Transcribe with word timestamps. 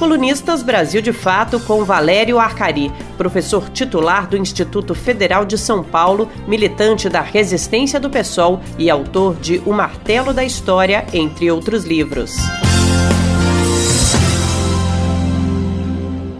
Colunistas 0.00 0.62
Brasil 0.62 1.02
de 1.02 1.12
Fato 1.12 1.60
com 1.60 1.84
Valério 1.84 2.38
Arcari, 2.38 2.90
professor 3.18 3.68
titular 3.68 4.26
do 4.26 4.34
Instituto 4.34 4.94
Federal 4.94 5.44
de 5.44 5.58
São 5.58 5.84
Paulo, 5.84 6.26
militante 6.48 7.06
da 7.10 7.20
resistência 7.20 8.00
do 8.00 8.08
PSOL 8.08 8.62
e 8.78 8.88
autor 8.88 9.36
de 9.36 9.58
O 9.66 9.74
Martelo 9.74 10.32
da 10.32 10.42
História, 10.42 11.04
entre 11.12 11.50
outros 11.50 11.84
livros. 11.84 12.34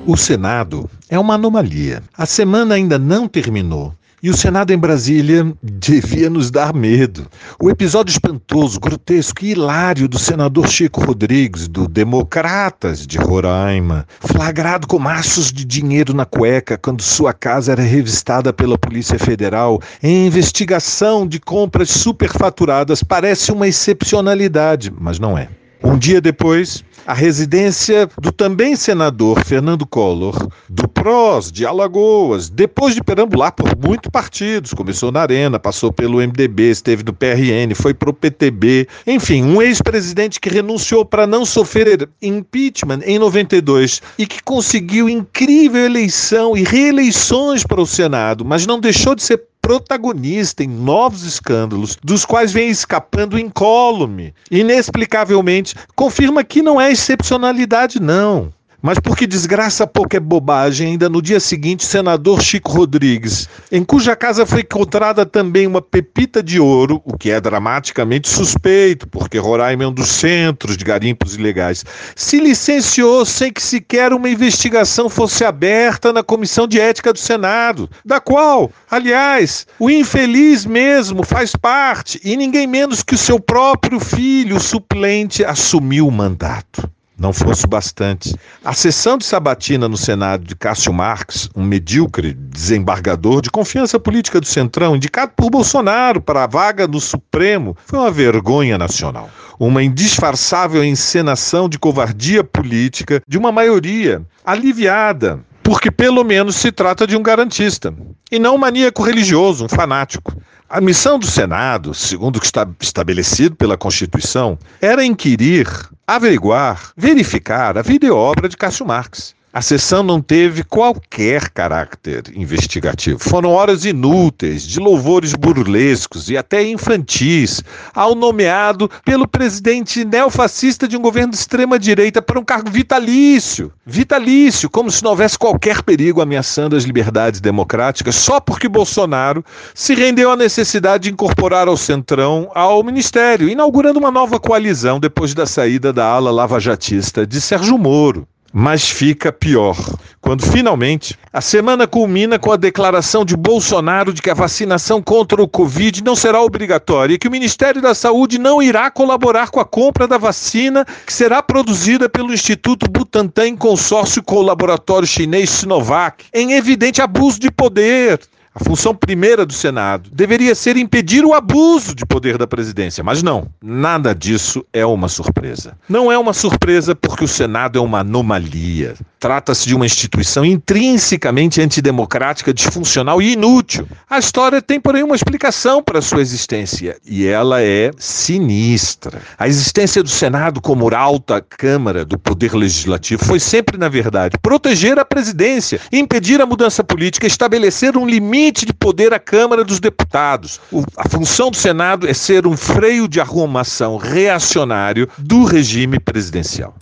O 0.06 0.16
Senado 0.16 0.90
é 1.10 1.18
uma 1.18 1.34
anomalia. 1.34 2.02
A 2.16 2.24
semana 2.24 2.76
ainda 2.76 2.98
não 2.98 3.28
terminou 3.28 3.94
e 4.22 4.30
o 4.30 4.36
Senado 4.36 4.72
em 4.72 4.78
Brasília 4.78 5.52
devia 5.62 6.28
nos 6.28 6.50
dar 6.50 6.74
medo. 6.74 7.26
O 7.60 7.70
episódio 7.70 8.12
espantoso, 8.12 8.78
grotesco 8.78 9.44
e 9.44 9.52
hilário 9.52 10.08
do 10.08 10.18
senador 10.18 10.68
Chico 10.68 11.02
Rodrigues, 11.02 11.66
do 11.66 11.88
Democratas 11.88 13.06
de 13.06 13.18
Roraima, 13.18 14.06
flagrado 14.20 14.86
com 14.86 14.98
maços 14.98 15.52
de 15.52 15.64
dinheiro 15.64 16.12
na 16.12 16.24
cueca 16.24 16.76
quando 16.76 17.02
sua 17.02 17.32
casa 17.32 17.72
era 17.72 17.82
revistada 17.82 18.52
pela 18.52 18.78
Polícia 18.78 19.18
Federal 19.18 19.80
em 20.02 20.26
investigação 20.26 21.26
de 21.26 21.40
compras 21.40 21.90
superfaturadas, 21.90 23.02
parece 23.02 23.52
uma 23.52 23.68
excepcionalidade, 23.68 24.92
mas 24.98 25.18
não 25.18 25.36
é. 25.36 25.48
Um 25.82 25.96
dia 25.96 26.20
depois, 26.20 26.84
a 27.06 27.14
residência 27.14 28.08
do 28.20 28.30
também 28.30 28.76
senador 28.76 29.42
Fernando 29.44 29.86
Collor, 29.86 30.48
do 30.68 30.86
PROS, 31.00 31.50
de 31.50 31.64
Alagoas, 31.64 32.50
depois 32.50 32.94
de 32.94 33.02
perambular 33.02 33.52
por 33.52 33.74
muitos 33.74 34.10
partidos, 34.10 34.74
começou 34.74 35.10
na 35.10 35.22
Arena, 35.22 35.58
passou 35.58 35.90
pelo 35.90 36.18
MDB, 36.18 36.64
esteve 36.64 37.02
no 37.02 37.14
PRN, 37.14 37.74
foi 37.74 37.94
para 37.94 38.10
o 38.10 38.12
PTB, 38.12 38.86
enfim, 39.06 39.42
um 39.42 39.62
ex-presidente 39.62 40.38
que 40.38 40.50
renunciou 40.50 41.02
para 41.02 41.26
não 41.26 41.46
sofrer 41.46 42.06
impeachment 42.20 43.00
em 43.06 43.18
92 43.18 44.02
e 44.18 44.26
que 44.26 44.42
conseguiu 44.42 45.08
incrível 45.08 45.86
eleição 45.86 46.54
e 46.54 46.64
reeleições 46.64 47.64
para 47.64 47.80
o 47.80 47.86
Senado, 47.86 48.44
mas 48.44 48.66
não 48.66 48.78
deixou 48.78 49.14
de 49.14 49.22
ser 49.22 49.42
protagonista 49.62 50.62
em 50.62 50.68
novos 50.68 51.22
escândalos, 51.22 51.96
dos 52.04 52.26
quais 52.26 52.52
vem 52.52 52.68
escapando 52.68 53.38
incólume. 53.38 54.34
Inexplicavelmente, 54.50 55.74
confirma 55.96 56.44
que 56.44 56.60
não 56.60 56.78
é 56.78 56.92
excepcionalidade, 56.92 57.98
não. 57.98 58.52
Mas 58.82 58.98
porque 58.98 59.26
desgraça 59.26 59.86
pouco 59.86 60.16
é 60.16 60.20
bobagem, 60.20 60.88
ainda 60.88 61.06
no 61.08 61.20
dia 61.20 61.38
seguinte, 61.38 61.84
senador 61.84 62.40
Chico 62.40 62.72
Rodrigues, 62.72 63.46
em 63.70 63.84
cuja 63.84 64.16
casa 64.16 64.46
foi 64.46 64.62
encontrada 64.62 65.26
também 65.26 65.66
uma 65.66 65.82
pepita 65.82 66.42
de 66.42 66.58
ouro, 66.58 67.02
o 67.04 67.18
que 67.18 67.30
é 67.30 67.38
dramaticamente 67.38 68.28
suspeito, 68.28 69.06
porque 69.06 69.36
Roraima 69.36 69.84
é 69.84 69.86
um 69.86 69.92
dos 69.92 70.08
centros 70.08 70.78
de 70.78 70.84
garimpos 70.84 71.34
ilegais, 71.34 71.84
se 72.16 72.40
licenciou 72.40 73.26
sem 73.26 73.52
que 73.52 73.62
sequer 73.62 74.14
uma 74.14 74.30
investigação 74.30 75.10
fosse 75.10 75.44
aberta 75.44 76.10
na 76.10 76.22
Comissão 76.22 76.66
de 76.66 76.80
Ética 76.80 77.12
do 77.12 77.18
Senado, 77.18 77.90
da 78.02 78.18
qual, 78.18 78.72
aliás, 78.90 79.66
o 79.78 79.90
infeliz 79.90 80.64
mesmo 80.64 81.22
faz 81.22 81.54
parte, 81.54 82.18
e 82.24 82.34
ninguém 82.34 82.66
menos 82.66 83.02
que 83.02 83.14
o 83.14 83.18
seu 83.18 83.38
próprio 83.38 84.00
filho, 84.00 84.56
o 84.56 84.60
suplente, 84.60 85.44
assumiu 85.44 86.08
o 86.08 86.10
mandato 86.10 86.90
não 87.20 87.34
fosse 87.34 87.66
bastante. 87.66 88.34
A 88.64 88.72
sessão 88.72 89.18
de 89.18 89.26
sabatina 89.26 89.86
no 89.86 89.96
Senado 89.96 90.42
de 90.42 90.56
Cássio 90.56 90.90
Marques, 90.90 91.50
um 91.54 91.62
medíocre 91.62 92.32
desembargador 92.32 93.42
de 93.42 93.50
confiança 93.50 94.00
política 94.00 94.40
do 94.40 94.46
Centrão, 94.46 94.96
indicado 94.96 95.32
por 95.36 95.50
Bolsonaro 95.50 96.22
para 96.22 96.44
a 96.44 96.46
vaga 96.46 96.88
no 96.88 96.98
Supremo, 96.98 97.76
foi 97.84 97.98
uma 97.98 98.10
vergonha 98.10 98.78
nacional. 98.78 99.28
Uma 99.58 99.82
indisfarçável 99.82 100.82
encenação 100.82 101.68
de 101.68 101.78
covardia 101.78 102.42
política 102.42 103.22
de 103.28 103.36
uma 103.36 103.52
maioria 103.52 104.22
aliviada 104.42 105.44
porque 105.62 105.90
pelo 105.90 106.24
menos 106.24 106.56
se 106.56 106.72
trata 106.72 107.06
de 107.06 107.16
um 107.16 107.22
garantista, 107.22 107.94
e 108.28 108.40
não 108.40 108.56
um 108.56 108.58
maníaco 108.58 109.04
religioso, 109.04 109.66
um 109.66 109.68
fanático. 109.68 110.34
A 110.72 110.80
missão 110.80 111.18
do 111.18 111.26
Senado, 111.26 111.92
segundo 111.92 112.36
o 112.36 112.40
que 112.40 112.46
está 112.46 112.64
estabelecido 112.78 113.56
pela 113.56 113.76
Constituição, 113.76 114.56
era 114.80 115.04
inquirir, 115.04 115.66
averiguar, 116.06 116.92
verificar 116.96 117.76
a 117.76 117.82
vida 117.82 118.06
e 118.06 118.10
obra 118.12 118.48
de 118.48 118.56
Cássio 118.56 118.86
Marx. 118.86 119.34
A 119.52 119.60
sessão 119.60 120.04
não 120.04 120.20
teve 120.20 120.62
qualquer 120.62 121.48
caráter 121.48 122.22
investigativo. 122.36 123.18
Foram 123.18 123.50
horas 123.50 123.84
inúteis, 123.84 124.62
de 124.62 124.78
louvores 124.78 125.34
burlescos 125.34 126.30
e 126.30 126.36
até 126.36 126.64
infantis, 126.64 127.60
ao 127.92 128.14
nomeado 128.14 128.88
pelo 129.04 129.26
presidente 129.26 130.04
neofascista 130.04 130.86
de 130.86 130.96
um 130.96 131.00
governo 131.00 131.32
de 131.32 131.38
extrema-direita 131.38 132.22
para 132.22 132.38
um 132.38 132.44
cargo 132.44 132.70
vitalício. 132.70 133.72
Vitalício, 133.84 134.70
como 134.70 134.88
se 134.88 135.02
não 135.02 135.10
houvesse 135.10 135.36
qualquer 135.36 135.82
perigo 135.82 136.20
ameaçando 136.20 136.76
as 136.76 136.84
liberdades 136.84 137.40
democráticas, 137.40 138.14
só 138.14 138.38
porque 138.38 138.68
Bolsonaro 138.68 139.44
se 139.74 139.96
rendeu 139.96 140.30
à 140.30 140.36
necessidade 140.36 141.04
de 141.04 141.10
incorporar 141.10 141.66
ao 141.66 141.76
Centrão 141.76 142.48
ao 142.54 142.84
Ministério, 142.84 143.48
inaugurando 143.48 143.98
uma 143.98 144.12
nova 144.12 144.38
coalizão 144.38 145.00
depois 145.00 145.34
da 145.34 145.44
saída 145.44 145.92
da 145.92 146.06
ala 146.06 146.30
lavajatista 146.30 147.26
de 147.26 147.40
Sérgio 147.40 147.76
Moro. 147.76 148.28
Mas 148.52 148.88
fica 148.88 149.30
pior. 149.32 149.76
Quando 150.20 150.44
finalmente 150.44 151.16
a 151.32 151.40
semana 151.40 151.86
culmina 151.86 152.38
com 152.38 152.50
a 152.50 152.56
declaração 152.56 153.24
de 153.24 153.36
Bolsonaro 153.36 154.12
de 154.12 154.20
que 154.20 154.30
a 154.30 154.34
vacinação 154.34 155.00
contra 155.00 155.40
o 155.40 155.48
Covid 155.48 156.02
não 156.02 156.16
será 156.16 156.42
obrigatória 156.42 157.14
e 157.14 157.18
que 157.18 157.28
o 157.28 157.30
Ministério 157.30 157.80
da 157.80 157.94
Saúde 157.94 158.38
não 158.38 158.60
irá 158.60 158.90
colaborar 158.90 159.50
com 159.50 159.60
a 159.60 159.64
compra 159.64 160.08
da 160.08 160.18
vacina 160.18 160.84
que 161.06 161.12
será 161.12 161.42
produzida 161.42 162.08
pelo 162.08 162.34
Instituto 162.34 162.90
Butantan 162.90 163.48
em 163.48 163.56
consórcio 163.56 164.22
com 164.22 164.36
o 164.36 164.42
laboratório 164.42 165.06
chinês 165.06 165.50
Sinovac, 165.50 166.24
em 166.34 166.52
evidente 166.52 167.00
abuso 167.00 167.38
de 167.38 167.50
poder. 167.50 168.20
A 168.52 168.64
função 168.64 168.92
primeira 168.92 169.46
do 169.46 169.52
Senado 169.52 170.10
deveria 170.12 170.56
ser 170.56 170.76
impedir 170.76 171.24
o 171.24 171.34
abuso 171.34 171.94
de 171.94 172.04
poder 172.04 172.36
da 172.36 172.48
presidência, 172.48 173.04
mas 173.04 173.22
não, 173.22 173.46
nada 173.62 174.12
disso 174.12 174.64
é 174.72 174.84
uma 174.84 175.06
surpresa. 175.06 175.78
Não 175.88 176.10
é 176.10 176.18
uma 176.18 176.32
surpresa 176.32 176.92
porque 176.92 177.22
o 177.22 177.28
Senado 177.28 177.78
é 177.78 177.80
uma 177.80 178.00
anomalia. 178.00 178.94
Trata-se 179.20 179.68
de 179.68 179.74
uma 179.74 179.86
instituição 179.86 180.44
intrinsecamente 180.44 181.60
antidemocrática, 181.60 182.52
disfuncional 182.52 183.22
e 183.22 183.34
inútil. 183.34 183.86
A 184.08 184.18
história 184.18 184.60
tem, 184.60 184.80
porém, 184.80 185.04
uma 185.04 185.14
explicação 185.14 185.80
para 185.80 186.02
sua 186.02 186.20
existência 186.20 186.96
e 187.06 187.26
ela 187.26 187.62
é 187.62 187.92
sinistra. 187.98 189.22
A 189.38 189.46
existência 189.46 190.02
do 190.02 190.08
Senado 190.08 190.60
como 190.60 190.92
alta 190.92 191.40
Câmara 191.40 192.04
do 192.04 192.18
Poder 192.18 192.54
Legislativo 192.54 193.24
foi 193.24 193.38
sempre, 193.38 193.78
na 193.78 193.88
verdade, 193.88 194.36
proteger 194.42 194.98
a 194.98 195.04
presidência, 195.04 195.80
impedir 195.92 196.40
a 196.40 196.46
mudança 196.46 196.82
política, 196.82 197.28
estabelecer 197.28 197.96
um 197.96 198.06
limite 198.06 198.39
limite 198.40 198.64
de 198.64 198.72
poder 198.72 199.12
à 199.12 199.18
Câmara 199.18 199.62
dos 199.62 199.78
Deputados. 199.78 200.60
O, 200.72 200.82
a 200.96 201.06
função 201.06 201.50
do 201.50 201.56
Senado 201.58 202.08
é 202.08 202.14
ser 202.14 202.46
um 202.46 202.56
freio 202.56 203.06
de 203.06 203.20
arrumação 203.20 203.98
reacionário 203.98 205.06
do 205.18 205.44
regime 205.44 206.00
presidencial. 206.00 206.74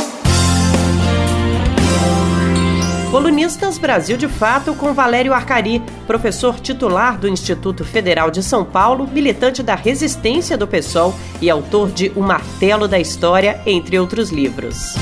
Colunistas 3.11 3.77
Brasil 3.77 4.17
de 4.17 4.29
Fato 4.29 4.73
com 4.75 4.93
Valério 4.93 5.33
Arcari, 5.33 5.83
professor 6.07 6.61
titular 6.61 7.19
do 7.19 7.27
Instituto 7.27 7.85
Federal 7.85 8.31
de 8.31 8.43
São 8.43 8.65
Paulo, 8.65 9.09
militante 9.09 9.63
da 9.63 9.75
resistência 9.75 10.57
do 10.57 10.69
PSOL 10.69 11.13
e 11.41 11.51
autor 11.51 11.91
de 11.91 12.13
O 12.15 12.21
Martelo 12.21 12.87
da 12.87 13.01
História, 13.01 13.61
entre 13.67 13.99
outros 13.99 14.31
livros. 14.31 14.95